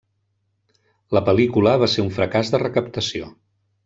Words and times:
La 1.17 1.21
pel·lícula 1.27 1.73
va 1.83 1.89
ser 1.97 2.05
un 2.05 2.09
fracàs 2.15 2.49
de 2.55 2.61
recaptació. 2.65 3.29